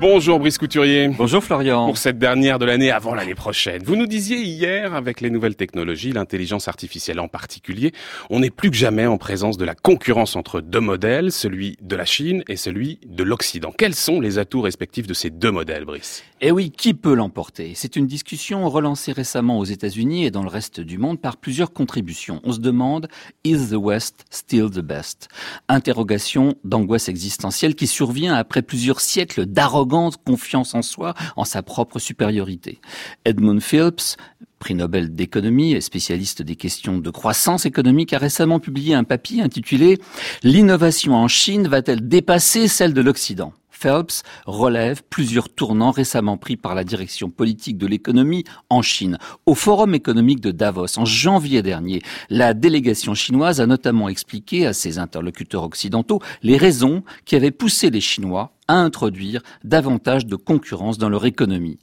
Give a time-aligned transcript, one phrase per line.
[0.00, 1.08] Bonjour Brice Couturier.
[1.08, 1.84] Bonjour Florian.
[1.84, 3.82] Pour cette dernière de l'année avant l'année prochaine.
[3.84, 7.92] Vous nous disiez hier, avec les nouvelles technologies, l'intelligence artificielle en particulier,
[8.30, 11.96] on est plus que jamais en présence de la concurrence entre deux modèles, celui de
[11.96, 13.74] la Chine et celui de l'Occident.
[13.76, 16.24] Quels sont les atouts respectifs de ces deux modèles, Brice?
[16.40, 17.72] Eh oui, qui peut l'emporter?
[17.74, 21.74] C'est une discussion relancée récemment aux États-Unis et dans le reste du monde par plusieurs
[21.74, 22.40] contributions.
[22.44, 23.08] On se demande,
[23.44, 25.28] is the West still the best?
[25.68, 29.89] Interrogation d'angoisse existentielle qui survient après plusieurs siècles d'arrogance
[30.24, 32.80] confiance en soi, en sa propre supériorité.
[33.24, 34.16] Edmund Phillips,
[34.58, 39.42] prix Nobel d'économie et spécialiste des questions de croissance économique, a récemment publié un papier
[39.42, 39.98] intitulé
[40.42, 43.52] L'innovation en Chine va-t-elle dépasser celle de l'Occident?
[43.80, 49.16] Phelps relève plusieurs tournants récemment pris par la direction politique de l'économie en Chine.
[49.46, 54.74] Au Forum économique de Davos, en janvier dernier, la délégation chinoise a notamment expliqué à
[54.74, 60.96] ses interlocuteurs occidentaux les raisons qui avaient poussé les Chinois à introduire davantage de concurrence
[60.96, 61.78] dans leur économie.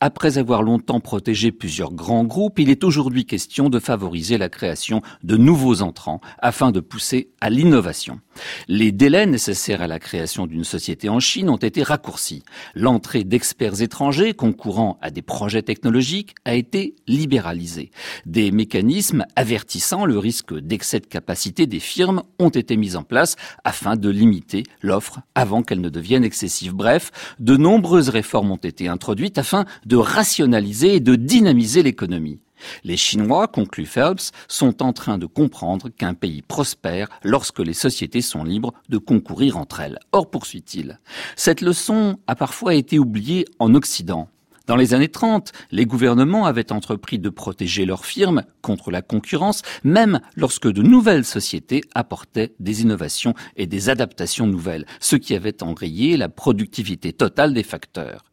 [0.00, 5.02] Après avoir longtemps protégé plusieurs grands groupes, il est aujourd'hui question de favoriser la création
[5.22, 8.20] de nouveaux entrants afin de pousser à l'innovation.
[8.68, 12.42] Les délais nécessaires à la création d'une société en Chine ont été raccourcis.
[12.74, 17.90] L'entrée d'experts étrangers concourant à des projets technologiques a été libéralisée.
[18.26, 23.36] Des mécanismes avertissant le risque d'excès de capacité des firmes ont été mis en place
[23.64, 26.74] afin de limiter l'offre avant qu'elle ne devienne excessive.
[26.74, 32.40] Bref, de nombreuses réformes ont été introduites afin de rationaliser et de dynamiser l'économie.
[32.84, 38.20] Les Chinois, conclut Phelps, sont en train de comprendre qu'un pays prospère lorsque les sociétés
[38.20, 39.98] sont libres de concourir entre elles.
[40.12, 41.00] Or, poursuit-il,
[41.36, 44.28] cette leçon a parfois été oubliée en Occident.
[44.70, 49.62] Dans les années 30, les gouvernements avaient entrepris de protéger leurs firmes contre la concurrence,
[49.82, 55.64] même lorsque de nouvelles sociétés apportaient des innovations et des adaptations nouvelles, ce qui avait
[55.64, 58.24] enrayé la productivité totale des facteurs.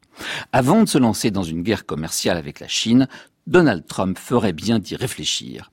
[0.51, 3.07] Avant de se lancer dans une guerre commerciale avec la Chine,
[3.47, 5.71] Donald Trump ferait bien d'y réfléchir.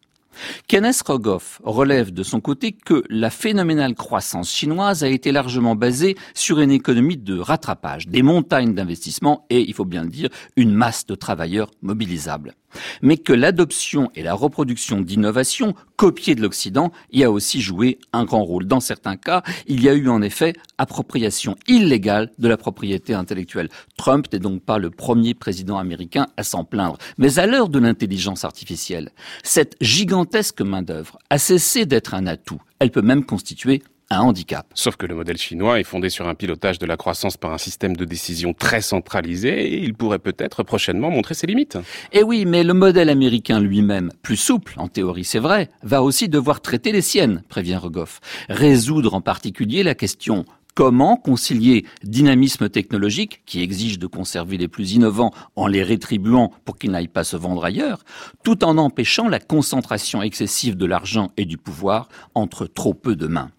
[0.69, 6.17] Kenneth Rogoff relève de son côté que la phénoménale croissance chinoise a été largement basée
[6.35, 10.73] sur une économie de rattrapage, des montagnes d'investissements et, il faut bien le dire, une
[10.73, 12.55] masse de travailleurs mobilisables
[13.03, 18.25] mais que l'adoption et la reproduction d'innovations copiées de l'Occident y a aussi joué un
[18.25, 18.67] grand rôle.
[18.67, 23.69] Dans certains cas, il y a eu en effet appropriation illégale de la propriété intellectuelle.
[23.97, 26.99] Trump n'est donc pas le premier président américain à s'en plaindre.
[27.19, 29.11] Mais à l'heure de l'intelligence artificielle,
[29.43, 32.61] cette gigantesque main-d'œuvre a cessé d'être un atout.
[32.79, 33.83] Elle peut même constituer
[34.15, 34.67] un handicap.
[34.75, 37.59] Sauf que le modèle chinois est fondé sur un pilotage de la croissance par un
[37.59, 41.79] système de décision très centralisé et il pourrait peut-être prochainement montrer ses limites.
[42.13, 46.29] Eh oui, mais le modèle américain lui-même, plus souple, en théorie c'est vrai, va aussi
[46.29, 48.21] devoir traiter les siennes, prévient Rogoff.
[48.49, 50.45] Résoudre en particulier la question
[50.75, 56.79] Comment concilier dynamisme technologique, qui exige de conserver les plus innovants en les rétribuant pour
[56.79, 58.05] qu'ils n'aillent pas se vendre ailleurs,
[58.43, 63.29] tout en empêchant la concentration excessive de l'argent et du pouvoir entre trop peu de
[63.29, 63.53] mains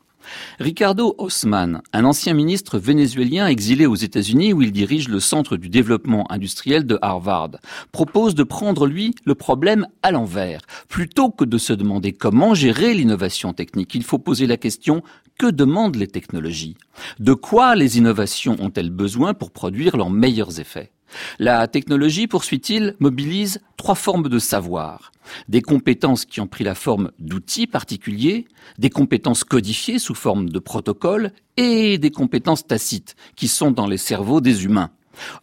[0.59, 5.69] Ricardo Osman, un ancien ministre vénézuélien exilé aux États-Unis où il dirige le Centre du
[5.69, 7.51] développement industriel de Harvard,
[7.91, 10.61] propose de prendre, lui, le problème à l'envers.
[10.89, 15.03] Plutôt que de se demander comment gérer l'innovation technique, il faut poser la question
[15.37, 16.77] que demandent les technologies?
[17.19, 20.91] De quoi les innovations ont-elles besoin pour produire leurs meilleurs effets?
[21.39, 25.11] La technologie, poursuit-il, mobilise trois formes de savoir.
[25.49, 28.45] Des compétences qui ont pris la forme d'outils particuliers,
[28.77, 33.97] des compétences codifiées sous forme de protocoles et des compétences tacites qui sont dans les
[33.97, 34.91] cerveaux des humains.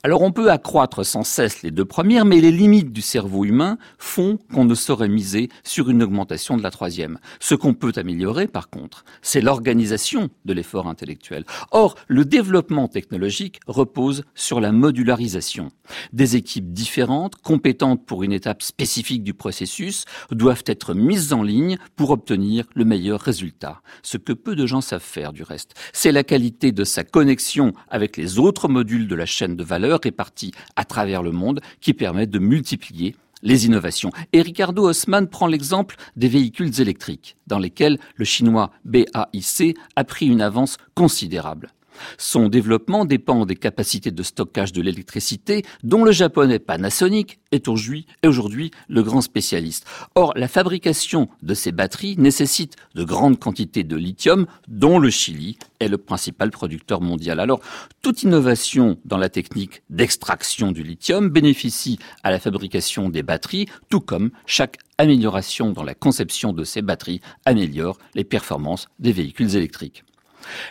[0.03, 3.79] Alors on peut accroître sans cesse les deux premières, mais les limites du cerveau humain
[3.99, 7.19] font qu'on ne saurait miser sur une augmentation de la troisième.
[7.41, 11.45] Ce qu'on peut améliorer, par contre, c'est l'organisation de l'effort intellectuel.
[11.71, 15.71] Or, le développement technologique repose sur la modularisation.
[16.13, 21.79] Des équipes différentes, compétentes pour une étape spécifique du processus, doivent être mises en ligne
[21.97, 23.83] pour obtenir le meilleur résultat.
[24.03, 27.73] Ce que peu de gens savent faire, du reste, c'est la qualité de sa connexion
[27.89, 31.61] avec les autres modules de la chaîne de de valeur réparties à travers le monde
[31.81, 34.11] qui permettent de multiplier les innovations.
[34.33, 40.27] Et Ricardo Haussmann prend l'exemple des véhicules électriques, dans lesquels le chinois BAIC a pris
[40.27, 41.71] une avance considérable.
[42.19, 48.71] Son développement dépend des capacités de stockage de l'électricité dont le japonais Panasonic est aujourd'hui
[48.89, 49.87] le grand spécialiste.
[50.15, 55.59] Or, la fabrication de ces batteries nécessite de grandes quantités de lithium dont le Chili
[55.81, 57.41] est le principal producteur mondial.
[57.41, 57.61] Alors,
[58.03, 64.01] toute innovation dans la technique d'extraction du lithium bénéficie à la fabrication des batteries, tout
[64.01, 70.05] comme chaque amélioration dans la conception de ces batteries améliore les performances des véhicules électriques.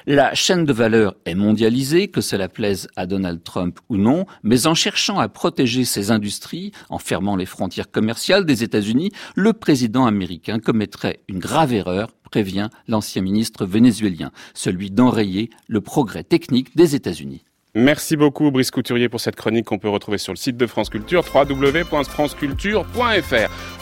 [0.06, 4.68] La chaîne de valeur est mondialisée, que cela plaise à Donald Trump ou non, mais
[4.68, 10.06] en cherchant à protéger ses industries, en fermant les frontières commerciales des États-Unis, le président
[10.06, 16.96] américain commettrait une grave erreur, prévient l'ancien ministre vénézuélien, celui d'enrayer le progrès technique des
[16.96, 17.44] États-Unis.
[17.74, 20.90] Merci beaucoup Brice Couturier pour cette chronique qu'on peut retrouver sur le site de France
[20.90, 23.80] Culture, www.franceculture.fr.